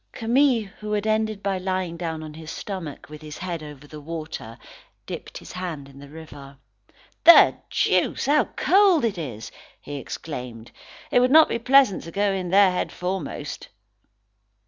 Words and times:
Camille, 0.13 0.63
who 0.79 0.93
had 0.93 1.05
ended 1.05 1.43
by 1.43 1.59
lying 1.59 1.95
down 1.95 2.23
on 2.23 2.33
his 2.33 2.49
stomach, 2.49 3.07
with 3.07 3.21
his 3.21 3.37
head 3.37 3.61
over 3.61 3.85
the 3.85 4.01
water, 4.01 4.57
dipped 5.05 5.37
his 5.37 5.51
hands 5.51 5.87
in 5.87 5.99
the 5.99 6.09
river. 6.09 6.57
"The 7.23 7.57
deuce! 7.69 8.25
How 8.25 8.45
cold 8.45 9.05
it 9.05 9.19
is!" 9.19 9.51
he 9.79 9.97
exclaimed. 9.97 10.71
"It 11.11 11.19
would 11.19 11.29
not 11.29 11.49
be 11.49 11.59
pleasant 11.59 12.01
to 12.05 12.11
go 12.11 12.31
in 12.33 12.49
there 12.49 12.71
head 12.71 12.91
foremost." 12.91 13.67